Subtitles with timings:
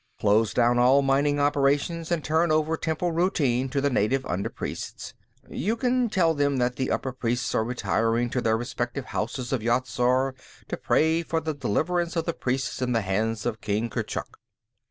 [0.19, 5.13] Close down all mining operations, and turn over temple routine to the native under priests.
[5.47, 9.61] You can tell them that the upper priests are retiring to their respective Houses of
[9.61, 10.33] Yat Zar
[10.69, 14.39] to pray for the deliverance of the priests in the hands of King Kurchuk.